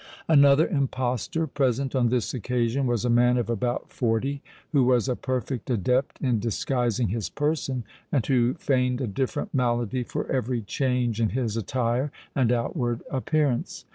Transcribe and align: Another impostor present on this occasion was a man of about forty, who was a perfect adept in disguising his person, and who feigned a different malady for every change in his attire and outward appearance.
Another 0.27 0.67
impostor 0.67 1.45
present 1.45 1.93
on 1.93 2.09
this 2.09 2.33
occasion 2.33 2.87
was 2.87 3.05
a 3.05 3.07
man 3.11 3.37
of 3.37 3.51
about 3.51 3.91
forty, 3.91 4.41
who 4.71 4.83
was 4.83 5.07
a 5.07 5.15
perfect 5.15 5.69
adept 5.69 6.19
in 6.19 6.39
disguising 6.39 7.09
his 7.09 7.29
person, 7.29 7.83
and 8.11 8.25
who 8.25 8.55
feigned 8.55 8.99
a 8.99 9.05
different 9.05 9.53
malady 9.53 10.01
for 10.01 10.25
every 10.31 10.63
change 10.63 11.21
in 11.21 11.29
his 11.29 11.55
attire 11.55 12.11
and 12.33 12.51
outward 12.51 13.03
appearance. 13.11 13.85